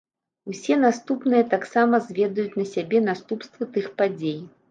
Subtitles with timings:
[0.51, 4.43] Усе наступныя таксама зведаюць на сабе наступствы тых падзей.